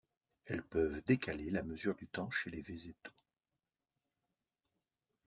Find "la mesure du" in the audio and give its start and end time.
1.51-2.07